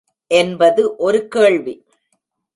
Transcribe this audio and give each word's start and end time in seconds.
என்பது 0.31 0.95
ஒரு 0.95 1.27
கேள்வி. 1.27 1.75